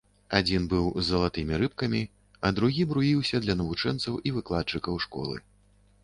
Адзін 0.37 0.63
быў 0.69 0.85
з 0.99 1.03
залатымі 1.09 1.59
рыбкамі, 1.63 1.99
а 2.47 2.49
другі 2.59 2.85
бруіўся 2.93 3.41
для 3.43 3.57
навучэнцаў 3.59 4.17
і 4.31 4.33
выкладчыкаў 4.39 4.95
школы. 5.05 5.37